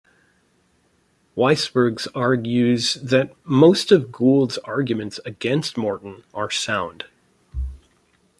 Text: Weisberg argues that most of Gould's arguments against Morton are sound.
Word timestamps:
Weisberg 1.37 2.07
argues 2.15 2.95
that 3.03 3.35
most 3.45 3.91
of 3.91 4.11
Gould's 4.11 4.57
arguments 4.63 5.19
against 5.25 5.77
Morton 5.77 6.23
are 6.33 6.49
sound. 6.49 7.05